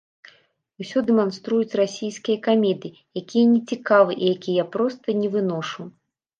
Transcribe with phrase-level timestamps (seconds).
[0.83, 5.81] Усё дэманструюць расійскія камедыі, якія не цікавыя, і якія я проста не выношу.